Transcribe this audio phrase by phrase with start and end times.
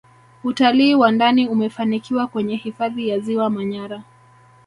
[0.43, 4.03] utalii wa ndani umefanikiwa kwenye hifadhi ya ziwa manyara